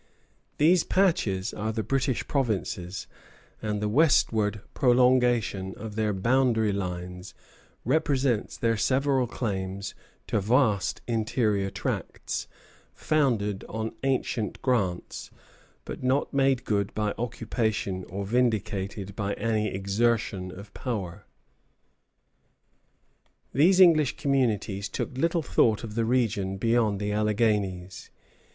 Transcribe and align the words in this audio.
These 0.57 0.83
patches 0.83 1.53
are 1.53 1.71
the 1.71 1.83
British 1.83 2.27
provinces, 2.27 3.05
and 3.61 3.79
the 3.79 3.87
westward 3.87 4.61
prolongation 4.73 5.75
of 5.77 5.93
their 5.95 6.11
boundary 6.11 6.71
lines 6.73 7.35
represents 7.85 8.57
their 8.57 8.77
several 8.77 9.27
claims 9.27 9.93
to 10.25 10.39
vast 10.41 11.01
interior 11.05 11.69
tracts, 11.69 12.47
founded 12.95 13.63
on 13.69 13.93
ancient 14.01 14.59
grants, 14.63 15.29
but 15.85 16.01
not 16.01 16.33
made 16.33 16.63
good 16.65 16.95
by 16.95 17.13
occupation, 17.19 18.03
or 18.05 18.25
vindicated 18.25 19.15
by 19.15 19.33
any 19.33 19.67
exertion 19.67 20.49
of 20.49 20.73
power. 20.73 21.25
These 23.53 23.79
English 23.79 24.17
communities 24.17 24.89
took 24.89 25.15
little 25.15 25.43
thought 25.43 25.83
of 25.83 25.93
the 25.93 26.05
region 26.05 26.57
beyond 26.57 26.99
the 26.99 27.11
Alleghanies. 27.11 28.09